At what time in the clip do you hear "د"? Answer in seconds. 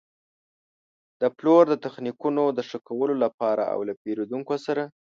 1.21-1.23, 1.69-1.75, 2.57-2.59